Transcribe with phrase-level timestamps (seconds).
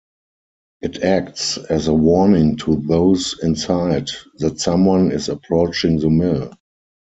[0.81, 6.51] It acts as a warning to those inside that someone is approaching the mill.